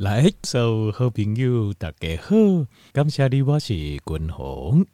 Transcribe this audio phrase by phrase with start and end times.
[0.00, 2.34] 来，所有好朋友大家好，
[2.90, 4.86] 感谢你，我是君宏。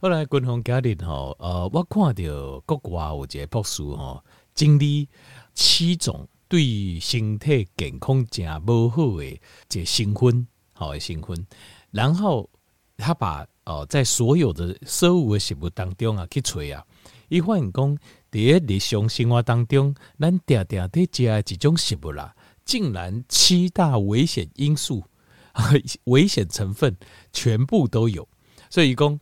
[0.00, 4.24] 后来君宏家里吼，呃，我看到国外有一个博士吼，
[4.54, 5.06] 整理
[5.52, 9.38] 七种对身体健康正无好的
[9.68, 11.46] 这成分，好的成分，
[11.90, 12.48] 然后
[12.96, 16.82] 他把哦、呃，在所有的所有的食物当中啊去找啊，
[17.28, 17.98] 伊发现讲，
[18.32, 22.34] 伫日常生活当中，咱定定伫食的一种食物啦。
[22.64, 25.04] 竟然七大危险因素，
[26.04, 26.96] 危险成分
[27.32, 28.26] 全部都有，
[28.70, 29.18] 所以讲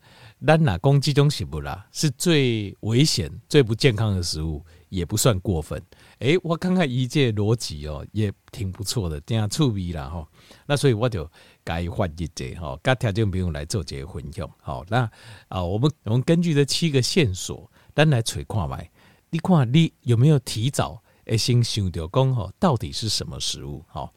[0.47, 5.81] 咱哪攻击中食物啦，是最危险、最不健康的食物，也不算过分。
[6.19, 10.27] 哎、欸，我看看一介逻辑哦，也挺不错的，这样趣味啦哈。
[10.67, 11.31] 那所以我就
[11.63, 14.51] 该换一节哈，该条件不用来做这个分享。
[14.61, 15.09] 好，那
[15.49, 18.91] 啊，我们我们根据这七个线索，咱来揣看卖，
[19.31, 21.03] 你看你有没有提早？
[21.27, 23.85] 诶，先想到讲吼，到底是什么食物？
[23.89, 24.11] 吼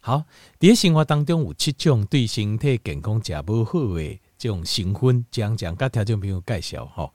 [0.00, 0.24] 好，好，
[0.60, 7.12] 在生活当中有七种对身体健康正不好的这种成分，讲讲跟听众朋友介绍哈。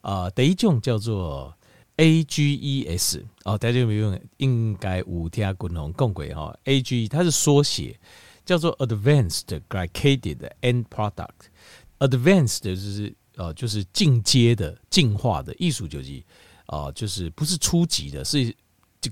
[0.00, 1.52] 啊，第一种叫做
[1.96, 6.56] AGEs 哦，听众朋友应该有听过侬讲过哈。
[6.64, 7.98] AGE 它是缩写，
[8.46, 11.50] 叫做 Advanced Glycated End Product。
[11.98, 16.22] Advanced 就是呃，就是进阶的、进化的艺术，就是
[16.66, 18.54] 啊，就是不是初级的，是。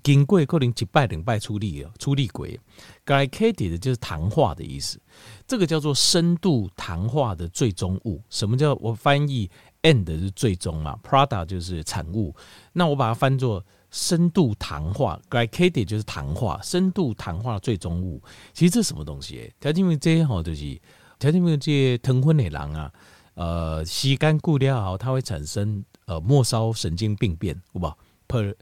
[0.02, 2.58] 经过可能几拜两拜出力哦，出力鬼
[3.06, 4.98] ，glycated 就是糖化的意思，
[5.46, 8.20] 这个叫做深度糖化的最终物。
[8.28, 9.48] 什么叫我翻译
[9.82, 12.34] end 是最终嘛？Prada 就是产物，
[12.72, 18.20] 那我把它翻作深度糖化，glycated 就是糖化，深度糖化的最终物。
[18.52, 19.52] 其实这是什么东西？
[19.60, 20.80] 条件面这些好就是
[21.18, 22.92] 条件面这些糖分的人啊，
[23.34, 27.96] 呃，吸干固料它会产生呃末梢神经病变，好不好
[28.26, 28.54] ？per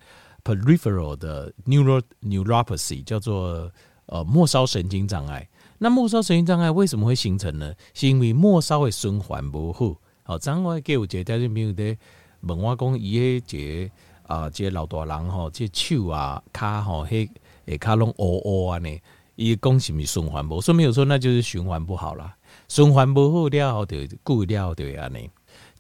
[0.45, 3.71] peripheral 的 neural neuropathy 叫做
[4.07, 5.49] 呃末梢神经障碍。
[5.79, 7.73] 那末梢神经障碍为什么会形成呢？
[7.95, 9.97] 是因为末梢的循环不好。
[10.25, 11.97] 好，张我给有一个条件朋友在
[12.43, 13.93] 问我讲，伊迄个
[14.35, 17.29] 啊，这老大人吼，这手啊、骹吼，迄
[17.67, 19.01] 诶骹拢乌乌啊呢？
[19.35, 20.61] 伊讲是咪循环不好？
[20.61, 22.37] 说没有说，那就是循环不好啦。
[22.69, 25.29] 循环不好了后，就固了对安尼。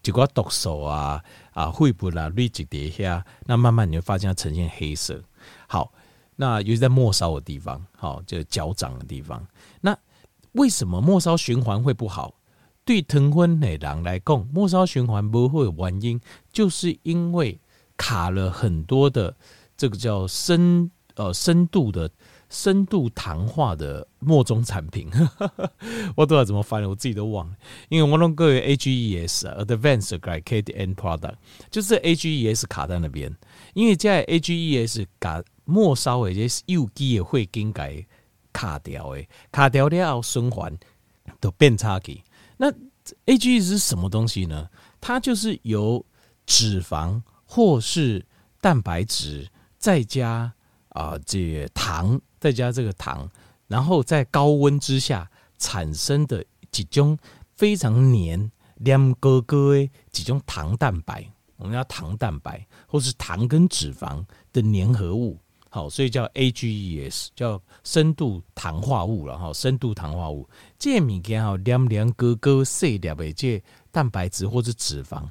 [0.02, 5.22] 就个毒素啊啊，肺部啦累积底下，那慢慢你会发现它呈现黑色。
[5.68, 5.92] 好，
[6.36, 9.46] 那尤其在末梢的地方，好，就脚掌的地方。
[9.80, 9.96] 那
[10.52, 12.34] 为什么末梢循环会不好？
[12.84, 16.20] 对糖分的人来讲，末梢循环不会有原因，
[16.52, 17.60] 就是因为
[17.96, 19.36] 卡了很多的
[19.76, 22.10] 这个叫深呃深度的。
[22.52, 25.10] 深度糖化的末终产品，
[26.14, 26.86] 我都要怎么翻？
[26.86, 27.56] 我自己都忘了，
[27.88, 31.36] 因为我弄个 AGEs，Advanced Glycated End Product，
[31.70, 33.34] 就是 AGEs 卡在那边，
[33.72, 38.04] 因为在 AGEs 卡末梢的这些有机的会更改
[38.52, 40.76] 卡掉的，卡掉了后循环
[41.40, 42.22] 都变差去。
[42.58, 42.70] 那
[43.24, 44.68] AGEs 是什么东西呢？
[45.00, 46.04] 它就是由
[46.44, 48.22] 脂肪或是
[48.60, 49.48] 蛋白质
[49.78, 50.52] 再加
[50.90, 52.20] 啊、呃、这糖。
[52.42, 53.30] 再加这个糖，
[53.68, 57.16] 然后在高温之下产生的几种
[57.54, 61.24] 非常黏、黏哥哥的几种糖蛋白，
[61.56, 65.38] 我们叫糖蛋白，或是糖跟脂肪的粘合物，
[65.68, 70.48] 好，所以叫 AGEs，叫深度糖化物了哈，深度糖化物。
[70.76, 75.28] 这物件哈，黏黏哥哥细粒的这蛋白质或者脂肪，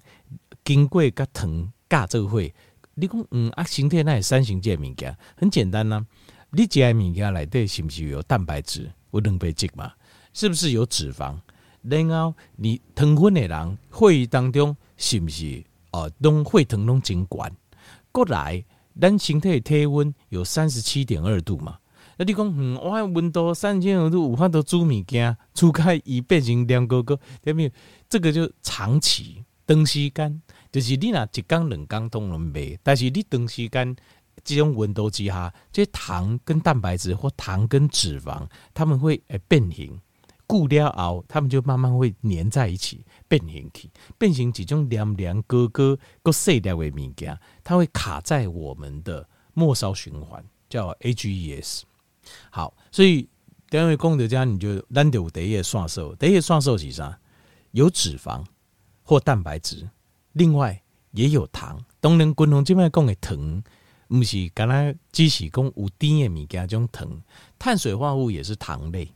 [0.64, 2.54] 经过个糖加这个会，
[2.94, 6.06] 你讲嗯啊，形态那也三型这物件很简单呐、
[6.54, 8.92] 你食诶物件内底是不是有蛋白质？
[9.12, 9.94] 有蛋白质嘛？
[10.34, 11.34] 是不是有脂肪？
[11.82, 16.12] 然后你糖分的人，会当中是不是哦？
[16.20, 17.56] 拢会糖拢真悬。
[18.12, 18.62] 过来，
[19.00, 21.78] 咱身体的体温有三十七点二度嘛？
[22.18, 27.72] 那你讲，嗯，我温度三十七二度，有法度煮物件，煮开伊变成凉哥哥，对不对？
[28.10, 33.96] 这个就长期长时间，就是你若一缸两缸都能卖，但是你长时间。
[34.44, 40.00] 这种温度之下，这些糖跟蛋白质或糖跟脂肪，它们会诶变形，
[40.48, 51.82] 固了后，它们就慢慢会粘在一起，变形去，变形几种黏黏哥哥个细粒的物件，它会卡在我们的末梢循环，叫 AGEs。
[52.50, 53.30] 好，所以
[53.70, 57.18] 等位功德家，你就难得有第一个线索，第一个线索是啥？
[57.72, 58.44] 有脂肪
[59.04, 59.88] 或蛋白质，
[60.34, 60.82] 另外
[61.12, 61.80] 也有糖。
[62.00, 63.64] 当然，共同这边讲的糖。
[64.12, 67.10] 不是，刚才只是讲有甜的物件，种糖，
[67.58, 69.08] 碳水化合物也是糖类。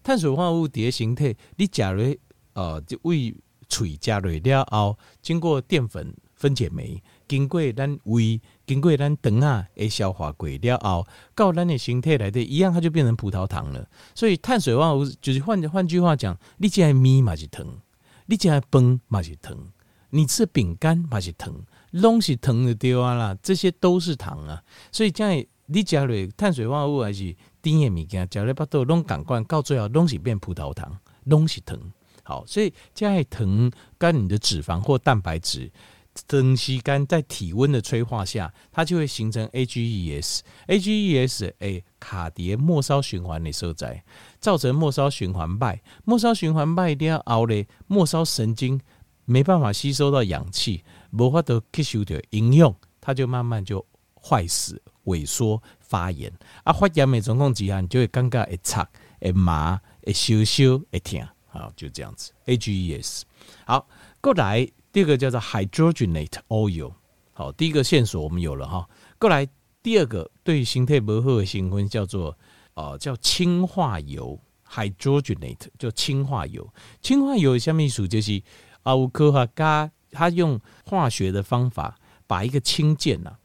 [0.00, 2.14] 碳水化合物的形态，你加入
[2.52, 3.34] 呃，就为
[3.68, 11.04] 嘴加落了后，经过淀粉分解酶，经过咱胃，经过咱肠啊，诶消化过了后，
[11.34, 13.88] 到咱的身体来的一样，它就变成葡萄糖了。
[14.14, 17.66] 所以碳水化合物就是换换句话讲，你吃米嘛是糖，
[18.26, 19.58] 你吃饭嘛是糖，
[20.10, 21.52] 你吃饼干嘛是糖，
[21.94, 24.62] 拢是糖的对啊啦，这些都是糖啊。
[24.92, 31.78] 所以这样你吃了碳水化合物还是甜的物件，食了巴肚拢感官，到最后拢是变葡萄糖，拢是糖。
[32.22, 35.70] 好，所以这样糖跟你的脂肪或蛋白质。
[36.28, 40.42] 东西干在体温的催化下，它就会形成 AGEs。
[40.68, 44.04] AGEs 诶，卡碟末梢循环的受灾，
[44.38, 45.82] 造成末梢循环败。
[46.04, 48.80] 末梢循环败一定要熬嘞，末梢神经
[49.24, 50.84] 没办法吸收到氧气，
[51.18, 53.84] 无法度吸收的营养，它就慢慢就
[54.14, 56.32] 坏死、萎缩、发炎。
[56.64, 58.88] 啊，发炎的状况之下，你就会尴尬、会擦、
[59.20, 61.26] 会麻、会烧烧、会痛。
[61.46, 62.32] 好，就这样子。
[62.46, 63.22] AGEs
[63.66, 63.86] 好，
[64.20, 64.68] 过来。
[64.94, 66.92] 第二个叫做 hydrogenate oil，
[67.32, 68.88] 好，第一个线索我们有了哈。
[69.18, 69.44] 过来
[69.82, 72.38] 第二个对形态不好的成分叫做
[72.74, 74.38] 呃叫氢化铀
[74.70, 76.70] ，hydrogenate 叫氢化铀。
[77.02, 78.40] 氢化铀下面属就是
[78.84, 83.36] 啊，有科学家他用化学的方法把一个氢键呐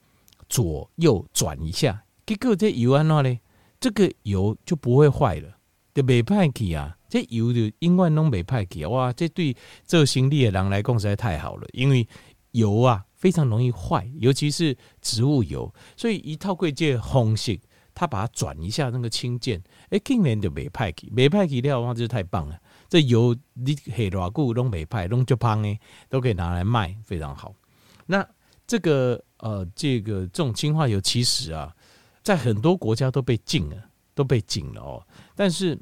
[0.48, 3.39] 左右转一下，结果这油安怎呢？
[3.80, 5.57] 这个油就不会坏了，
[5.94, 6.95] 就没派去啊。
[7.10, 9.12] 这油就永远拢袂歹去哇！
[9.13, 12.07] 这对做生意的人来讲实在太好了，因为
[12.51, 17.60] 油啊非常容易坏，尤其是植物油，所以一套贵这方式，
[17.99, 21.93] 他把它转一下那个氢键，哎，竟然就没派去，没派去了哇！
[21.93, 22.57] 这太棒了！
[22.87, 27.53] 这油你下偌久拢没派，拢就棒诶，都可以拿来卖，非常好。
[28.05, 28.25] 那
[28.65, 31.75] 这个呃，这个这种氢化油其实啊，
[32.23, 33.75] 在很多国家都被禁了，
[34.15, 35.05] 都被禁了哦，
[35.35, 35.77] 但是。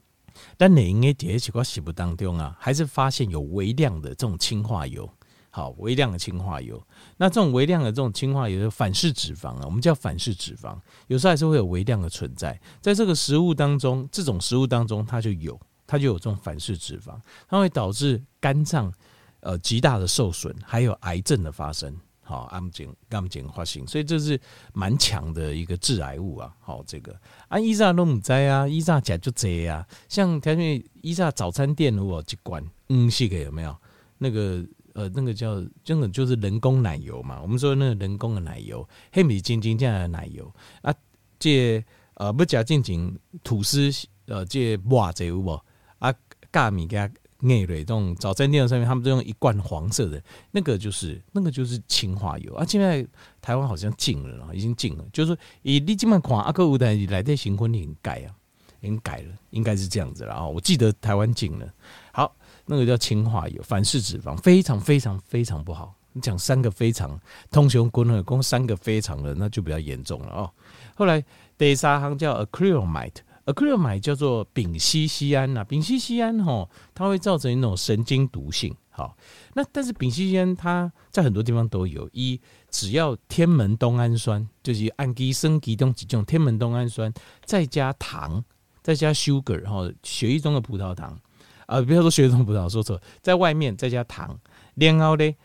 [0.56, 5.10] 但你应该在几个食物当中啊，还是发现有微量的这种氢化油，
[5.58, 6.80] 好，微量的氢化油。
[7.18, 10.78] 那这种微量的这种氢化油的反式脂肪啊，我们叫反式脂肪，
[11.08, 18.94] 有时候还是会有微量的存在，在这个食物当中，这种食物当中它就有，它就有这种反式脂肪，它会导致肝脏
[19.40, 21.92] 呃极大的受损，还有癌症的发生。
[22.22, 24.40] 好，癌症、癌症发生，所以这是
[24.74, 26.54] 蛮强的一个致癌物啊。
[26.60, 29.84] 好，这个啊，伊莎都唔知啊，伊莎讲就这啊。
[30.08, 33.76] 像台面伊莎早餐店如果去关，嗯，是个有没有？
[34.20, 34.64] 那个
[34.98, 37.40] 呃，那个叫真的就是人工奶油嘛。
[37.42, 40.52] 我们说那个人工的奶油，黑米晶晶这样的奶油
[40.82, 40.92] 啊，
[41.38, 41.84] 这
[42.16, 43.92] 呃不加进行吐司
[44.26, 45.60] 呃这袜子有无
[46.00, 46.14] 啊？
[46.52, 47.08] 咖米加。
[47.40, 52.66] 内蕊这种早餐店上面，他们都用一罐黄色的，那个就是那个就是氢化油啊。
[52.66, 53.06] 现在
[53.40, 55.06] 台湾好像禁了，已经禁了。
[55.14, 58.34] 就是，以你这么看阿克乌台来的新婚应改啊，
[58.82, 60.48] 已经改了，应该是这样子了啊。
[60.48, 61.72] 我记得台湾禁了。
[62.68, 65.96] 那个叫氰化油，反式脂肪，非常非常非常不好。
[66.14, 67.20] 你讲三个非常，
[67.50, 70.52] 通雄滚了，共三个非常的，那就比较严重了哦。
[70.96, 71.24] 后来
[71.58, 73.14] 第三行叫 acrylamide。
[73.46, 78.76] acrylamide 叫做丙烯酰胺呐，丙烯酰胺吼，它会造成一种神经毒性。
[78.90, 79.16] 好，
[79.54, 82.38] 那但是丙烯酰胺它在很多地方都有，一
[82.70, 87.14] 只要天门冬氨酸，就是氨基酸其中几种天门冬氨酸，
[87.46, 88.44] 再加糖，
[88.82, 91.18] 再加 sugar 哈，血液中的葡萄糖
[91.68, 94.38] 啊，不要说血液中的葡萄糖，说错，在外面再加糖，
[94.74, 95.36] 然后呢，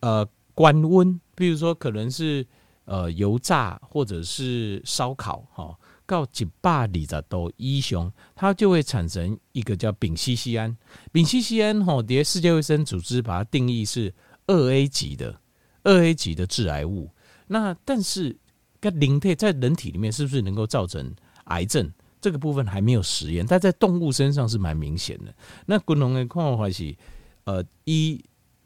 [0.00, 2.46] 呃，关温，比如说可能是
[2.84, 5.76] 呃油炸或者是烧烤哈。
[6.06, 10.74] 到几百里的都一雄，它就会产生一个叫丙烯酰胺。
[11.12, 14.10] 丙烯酰胺吼，迭世界卫生组织把它定义是
[14.46, 15.38] 二 A 级的，
[15.82, 17.10] 二 A 级的致癌物。
[17.46, 18.34] 那但是，
[18.80, 21.14] 跟灵体在人体里面是不是能够造成
[21.44, 21.92] 癌症？
[22.20, 25.34] 这个部分还没有实验，但在动物身上是蛮明显的。
[25.66, 26.96] 那昆龙的看法是，
[27.44, 28.22] 呃，一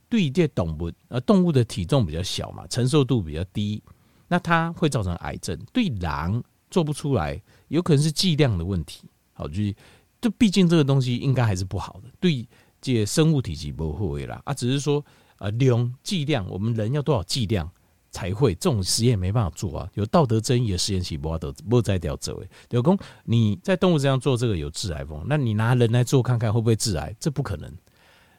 [0.09, 3.83] 对这动物，呃，动物的体重比较小嘛，承受度比较低，
[4.29, 5.59] 那它会造成癌症。
[5.73, 6.43] 对狼。
[6.73, 9.03] 做不出来，有可能是剂量的问题。
[9.35, 9.77] 好，就是，
[10.23, 12.49] 就毕竟这个东西应该还是不好的，对
[12.81, 14.41] 这生物体积不会啦。
[14.47, 15.05] 啊，只是说，
[15.37, 17.71] 呃，量剂量，我们人要多少剂量
[18.13, 18.55] 才会？
[18.55, 22.49] 这种实验没办法做啊，有道德争议的实验，起不得不再掉这位。
[22.71, 27.13] 刘工，你在动物身上做这个有致癌风，那你拿人来做看看会不会致癌？
[27.19, 27.69] 这不可能，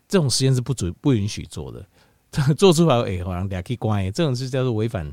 [0.07, 1.85] 这种实验是不准不允许做的。
[2.57, 5.11] 做出来，诶，好像俩可以关，这种是叫做违反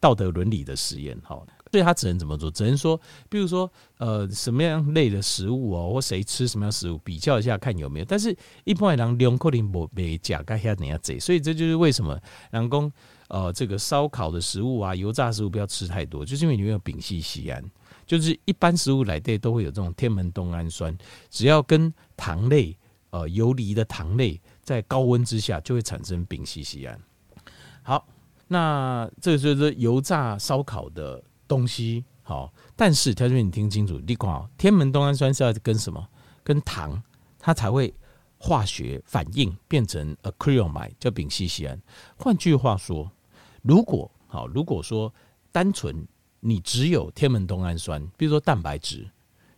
[0.00, 1.46] 道德伦理的实验，好。
[1.70, 2.50] 所以他只能怎么做？
[2.50, 2.98] 只能说，
[3.28, 8.06] 比如说，呃，什么样类的食物哦，或谁吃什么样食物，比较一下看有没有。
[8.06, 8.34] 但是
[8.64, 11.20] 一般来讲，两克林不没加，该下怎样子？
[11.20, 12.18] 所以这就是为什么
[12.50, 12.92] 人讲，
[13.28, 17.64] 呃，这个烧烤的食物啊，油炸食物不要吃太多，就是因为里面有丙烯酰胺。
[18.06, 20.96] 就是一般食物来对都会有这种天门冬氨酸，
[21.30, 22.76] 只要跟糖类，
[23.10, 27.00] 呃，游离的糖类在高温之下就会产生丙烯酰胺。
[27.82, 28.08] 好。
[28.50, 36.08] 那这个就是油炸烧烤的东西，好，但是条件你听清楚，你看天门冬氨酸是要跟什么？
[36.42, 37.02] 跟糖，
[37.38, 37.92] 它才会
[38.38, 41.78] 化学反应变成 acrylamide 叫丙烯酰胺。
[42.16, 43.12] 换句话说，
[43.62, 45.12] 如果好，如果说
[45.50, 46.06] 单纯
[46.40, 49.10] 你只有天门冬氨酸，比如说蛋白质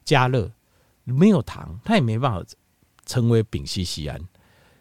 [0.04, 0.50] 加热
[1.04, 2.44] 没有糖，它也没办法
[3.04, 4.20] 成为丙烯酰胺。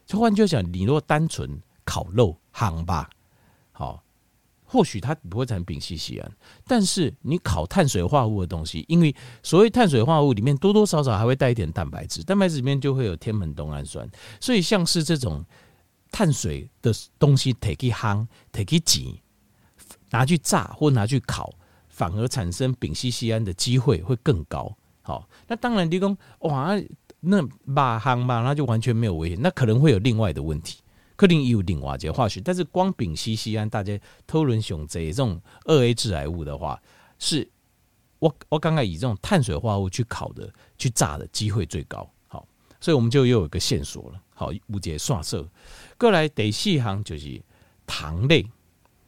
[0.06, 3.10] 就换句话讲，你如果单纯烤肉、夯吧。
[3.72, 4.04] 好，
[4.64, 6.32] 或许它不会产丙烯酰胺，
[6.66, 14.08] 但是你烤碳水化合物的东西，因为所谓碳水化合物里面多多少少还会带一点蛋白质，蛋白质里面就会有天门冬氨酸，
[14.40, 15.44] 所以像是这种
[16.12, 19.22] 碳水的东西，take 去夯摕去挤，
[20.10, 21.54] 拿去炸或拿去烤，
[21.88, 24.76] 反而产生丙烯酰胺的机会会更高。
[25.02, 26.74] 好，那当然你讲哇，
[27.22, 27.42] 那
[27.74, 30.82] 把夯吧，那就完全没有危险，那可能会有另外的问题。
[31.16, 36.82] 克林有另外一个化学，但是光丙烯酰胺，大家偷论上这这种二 A 致癌物的话，
[37.18, 37.50] 是
[38.20, 42.10] 我我刚刚以这种碳水化合物去烤的、去炸的机会最高。
[42.80, 44.22] 所以我们就又有一个线索了。
[44.34, 45.48] 好，无解刷色。
[45.98, 47.42] 过来第四行就是
[47.86, 48.46] 糖类。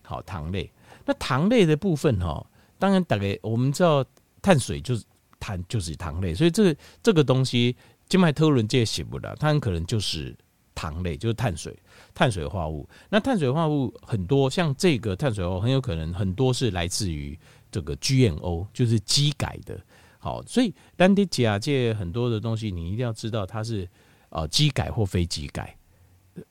[0.04, 0.72] 好，糖类。
[1.06, 2.46] 那糖类的部分哈，
[2.78, 4.06] 当然大概我们知道
[4.42, 5.04] 碳水就是
[5.40, 7.76] 碳就是糖类，所以这个这个东西
[8.10, 10.36] 静脉讨论界写不了，它很可能就是。
[10.74, 11.78] 糖类就是碳水，
[12.12, 12.90] 碳水化合物。
[13.10, 17.38] 那碳水化合物很多，像这个碳水化合物很有可能很多是来自于
[17.70, 19.80] 这个 GMO，就是基改的。
[20.22, 23.90] 好，所以丹迪假借很多的东西，你一定要知道它是
[24.30, 25.76] 呃机改或非机改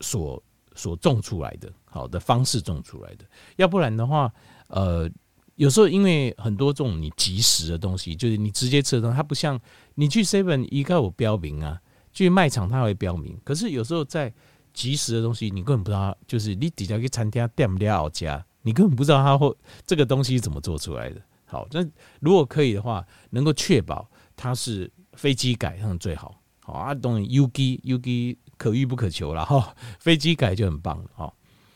[0.01, 0.43] 所
[0.75, 3.25] 所种出来的，好的方式种出来的。
[3.57, 4.31] 要不然的话，
[4.69, 5.09] 呃，
[5.55, 9.59] 有时候因为很多这种你即食的东西，就是你直接吃的东西，它不像
[9.95, 11.81] 你去 Seven 一看有标明啊。
[12.13, 13.39] 去卖场，它会标明。
[13.45, 14.35] 可是有时候在
[14.75, 21.23] 即食的东西，你根本不知道，就是你底下去餐厅点不了家，你根本不知道它会这个东西怎么做出来的。
[21.51, 21.85] 好，那
[22.21, 26.41] 如果可以的话，能够确保它是飞机改，上最好。
[26.61, 31.33] 好啊，当然 U G U G 可遇不可求了哈，飞机改就很棒了哈。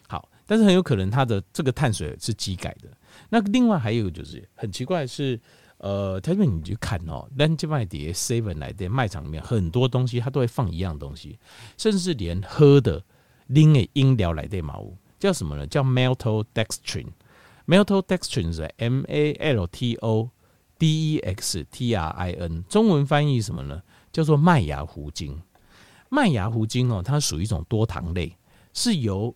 [0.09, 2.88] 好，但是很有可能它的这个碳水是机改的。
[3.28, 5.40] 那另外还有就是很奇怪的是。
[5.78, 11.38] 呃，特别你去看哦，咱这卖的 seven 来的卖场里面很多东西，它都会放一样东西，
[11.76, 13.04] 甚至连喝的
[13.49, 14.78] 拎的饮料来的嘛，
[15.19, 15.66] 叫什么呢？
[15.66, 17.09] 叫 maltodextrin。
[17.66, 20.30] Maltodextrin 是 M A L T O
[20.78, 23.83] D E X T R I N，中文翻译什么呢？
[24.12, 25.40] 叫做麦芽糊精。
[26.11, 28.37] 麦芽糊精哦，它属于一种多糖类，
[28.73, 29.35] 是由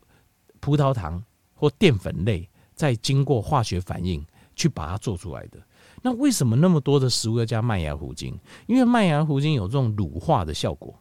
[0.60, 5.58] 葡萄糖或淀粉类再经过化学反应去把它做出来的。
[6.02, 8.38] 那为什么那么多的食物要加麦芽糊精？
[8.66, 10.96] 因为麦芽糊精有这种乳化的效果，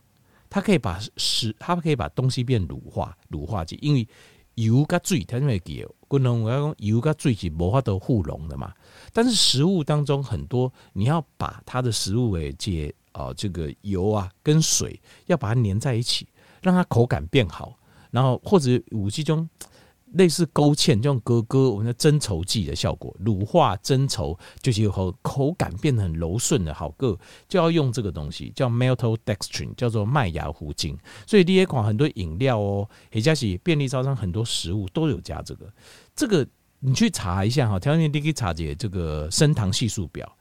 [0.50, 3.78] 它可以把食，它可以把东西变乳化，乳化剂。
[3.80, 4.08] 因为
[4.58, 8.74] 油跟水，它因为给共同我要讲油跟水是无法得互溶的嘛。
[9.14, 16.28] 但是食物当中很多，你要把它的食物诶这啊这个油啊跟水要把它粘在一起，
[16.62, 17.78] 让它口感变好，
[18.12, 19.50] 然后或者武器中。
[20.14, 30.98] 类似勾芡这种勾勾，我们的增稠剂的效果，乳化增稠就是以后口感变得很柔顺的好个，就要用这个东西叫 maltodextrin，叫做麦芽糊精。
[31.26, 35.72] 所以你也看很多饮料哦，或者是便利超商很多食物都有加这个。
[36.16, 36.48] 这个
[36.80, 40.32] 你去查一下哈，条件你可以查解这个升糖系数表。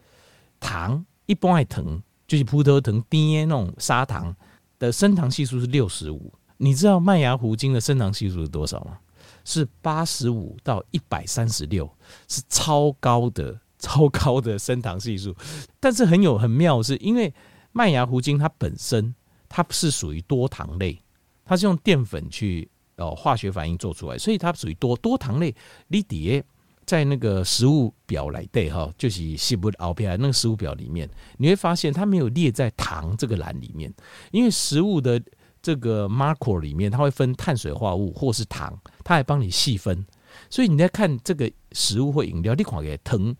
[0.61, 4.35] 糖一般爱糖就是葡萄糖甜那种砂糖
[4.79, 8.99] 的升糖系数是六十五，你知道麦芽糊精的升糖系数是多少吗？
[9.47, 11.89] 是八十五到一百三十六，
[12.27, 15.33] 是超高的、 超高的升糖系数。
[15.79, 17.33] 但是很有很妙的是，因为
[17.71, 19.15] 麦芽糊精它本身
[19.49, 21.01] 它是属于多糖类，
[21.45, 25.55] 它是用淀粉去哦化学反应做出来，所以它属于多多糖类。
[25.87, 26.45] 你底下
[26.85, 33.95] 在那个食物表来对哈，就是西部的 RPI 那个食物表里面，你会发现它没有列在糖这个栏里面，
[34.33, 35.23] 因为食物的。
[35.67, 40.07] 这个 marker 里面，它会分碳水化合物或是糖，它还帮你细分。
[40.49, 43.35] 所以你在看这个食物或饮料，你看给糖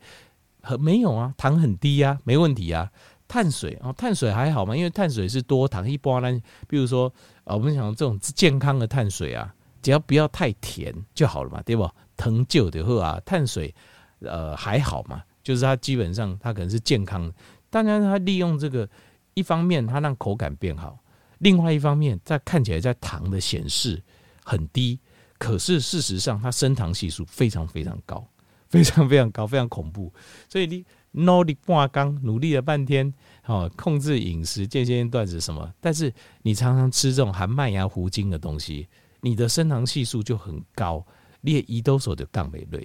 [0.61, 1.33] 和没有啊？
[1.37, 2.91] 糖很低啊，没问题啊。
[3.29, 5.89] 碳水啊，碳水还好嘛，因为碳水是多糖。
[5.89, 7.07] 一般呢，比如说
[7.45, 11.89] 啊，我们讲这种健康的碳水啊，只要不要太甜就好了嘛，对不？
[12.17, 13.73] 糖就的话啊，碳水
[14.19, 17.33] 呃还好嘛，就是它基本上它可能是健康的。
[17.69, 18.89] 当然，它利用这个
[19.33, 20.99] 一方面，它让口感变好。
[21.39, 24.01] 另外一方面，在看起来在糖的显示
[24.43, 24.99] 很低，
[25.37, 28.27] 可是事实上它升糖系数非常非常高，
[28.69, 30.11] 非常非常高，非常恐怖。
[30.49, 38.87] 所以你努力半工，努力了半天，好控制饮食、间歇性断食什么，但是你常常吃这种含麦芽糊精的东西，
[39.21, 41.05] 你的升糖系数就很高，
[41.41, 42.81] 你的胰岛素就降不落。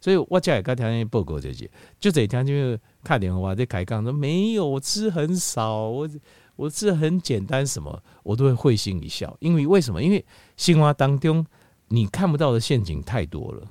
[0.00, 6.08] 所以我家也跟条件报告就是，就这一天就看电话在开讲说没有，我吃很少，我
[6.56, 10.02] 我吃很简单，什么我都会会心一笑，因为为什么？
[10.02, 10.24] 因为
[10.56, 11.46] 生活当中
[11.88, 13.62] 你看不到的陷阱太多了，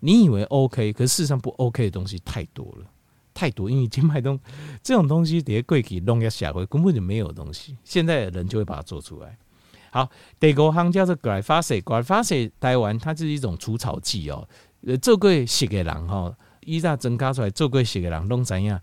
[0.00, 2.86] 你以为 OK，可是事实上不 OK 的东西太多了，
[3.32, 4.38] 太多，因为金脉东
[4.82, 9.38] 这种东西，叠贵给弄一下回根本就没有东西，现在的人就会把它做出来。
[9.92, 14.48] 好，德国行叫做 Glyphosate，Glyphosate 台湾它是一种除草剂哦。
[14.86, 18.80] 呃，做过实的人哈，依照增加出来做过实的人拢知样，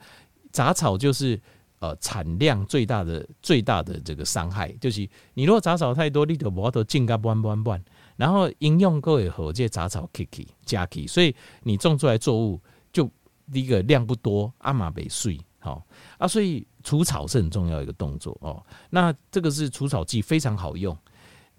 [0.51, 1.41] 杂草就是
[1.79, 7.83] 呃产量最大的最大的这个伤害，就是你如果杂草太多，你就无法度种甲弯弯弯，
[8.15, 12.59] 然后营养够也好，这杂草起起加起，所以你种出来作物
[12.91, 13.09] 就
[13.51, 15.85] 第一个量不多，阿玛袂水，好
[16.17, 18.63] 啊，所以除草是很重要一个动作哦。
[18.89, 20.97] 那这个是除草剂非常好用，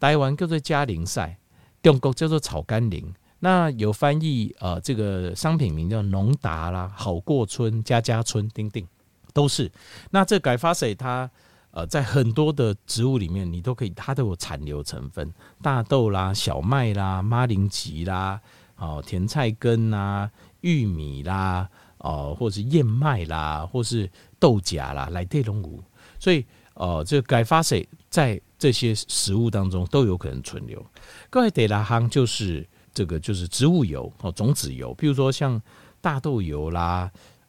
[0.01, 1.39] 台湾叫做加林赛，
[1.83, 3.05] 中国叫做草甘膦。
[3.41, 8.85] 那有翻译呃，这个商品名叫农达啦、好过春、家家春、丁丁，
[9.39, 9.71] 都是。
[10.11, 11.31] 那这 g l y p h o s a t 它
[11.71, 18.41] 呃，在很多的植物里面，你都可以，它都有残留成分，大豆啦、小麦啦、马铃薯啦、
[18.77, 20.29] 哦甜菜根啦、
[20.63, 21.69] 玉米啦、
[21.99, 25.81] 哦或是燕麦啦，或是豆荚啦，来这种物。
[26.19, 30.85] 所以呃，这个 Glyphosate 在这些食物当中都有可能存留。
[31.31, 32.67] 各位得拉行就是。
[32.95, 35.63] 这个就是植物油哦，种子油，比如说像
[36.01, 37.09] 大豆油啦、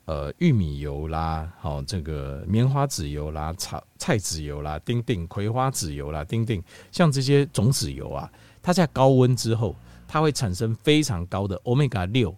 [0.09, 6.59] 呃玉米油啦、好这个棉花籽油啦、菜菜籽油啦、丁丁葵花籽油啦、丁丁，
[6.91, 8.27] 像这些种子油啊，
[8.59, 9.75] 它在高温之后，
[10.07, 12.35] 它会产生非常高的欧米伽六，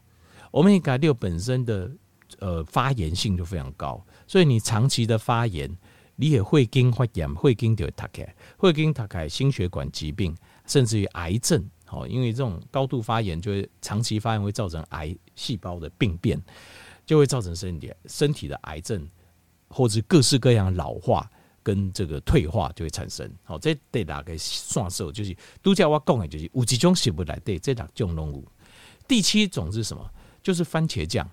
[0.51, 1.89] 欧米伽六本身的
[2.39, 5.73] 呃发炎性就非常高，所以你长期的发炎，
[6.17, 10.35] 你也会经发炎，会经就会塌开，会经塌开心血管疾病，
[10.67, 11.63] 甚至于癌症。
[11.93, 16.41] 哦，因为这种高度发炎，就会长期发炎会造成癌细胞的病变，
[17.05, 19.07] 就会造成身体身体的癌症，
[19.67, 21.29] 或者各式各样老化
[21.63, 23.29] 跟这个退化就会产生。
[23.43, 25.11] 好，这得哪个算数？
[25.11, 28.47] 就是都叫我讲的，就是有几种食物来对这两种动物。
[29.07, 30.09] 第七种是什么？
[30.41, 31.29] 就是番茄酱。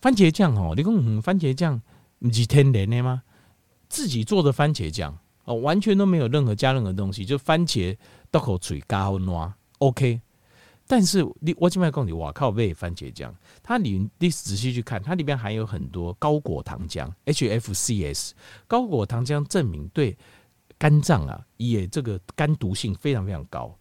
[0.00, 1.80] 番茄酱哦，你讲，番茄酱
[2.18, 3.22] 不是天然的吗？
[3.88, 7.96] 自己做的番茄酱哦，完全都没有任何加任何东西，就番茄
[8.30, 9.52] 倒口水加好糯。
[9.78, 10.20] OK，
[10.86, 12.50] 但是你我今麦讲你，哇靠！
[12.50, 18.32] 味番茄酱，它里你仔细去看，它里边含有很多高果糖浆 HFCS，
[18.66, 20.16] 高果糖浆证明对
[20.78, 23.74] 肝脏啊，也这个肝毒性非常非常高，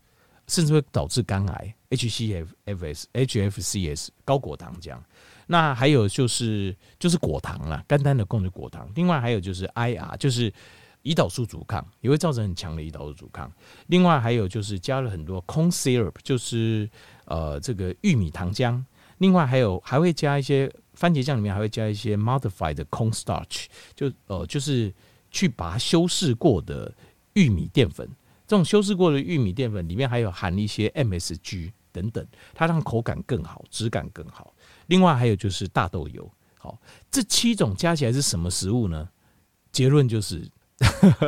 [0.48, 1.76] 甚至会导致肝癌。
[1.90, 3.04] （HCFFS）。
[3.14, 4.98] HFCs 高果糖浆，
[5.46, 10.52] 那还有就是就是果糖啦，单单的供的果糖，另外还有就是 IR，就是。
[11.04, 13.52] 胰岛素阻抗也会造成很强的胰岛素阻抗。
[13.88, 16.90] 另外还有就是加了很多 corn syrup，就是
[17.26, 18.82] 呃这个玉米糖浆。
[19.18, 24.94] 另外还有还会加一些番茄酱里面还会加一些 modified corn starch，就呃就是
[25.30, 26.94] 去把它修饰过的
[27.34, 28.10] 玉米淀粉。
[28.48, 34.54] 这种修饰过的玉米淀粉里面还有含一些 MSG 等等，它让口感更好，质感更好。
[34.88, 36.30] 另外还有就是大豆油。
[36.58, 36.80] 好，
[37.12, 39.10] 这七种加起来是什么食物呢？
[39.72, 40.50] 结论就是。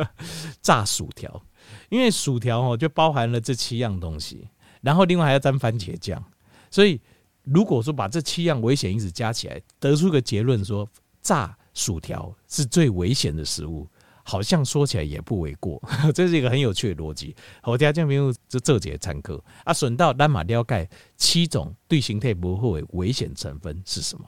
[0.62, 1.42] 炸薯条，
[1.88, 4.48] 因为薯条哦就包含了这七样东西，
[4.80, 6.22] 然后另外还要沾番茄酱，
[6.70, 7.00] 所以
[7.42, 10.88] 如果说把这七样危险因子加起来，得出个结论说
[11.22, 13.88] 炸薯条是最危险的食物，
[14.24, 15.80] 好像说起来也不为过，
[16.14, 17.34] 这是一个很有趣的逻辑。
[17.62, 24.24] 好，大家这边就做几个参考啊，顺道单马了解七种对形态不会危险成分是什么？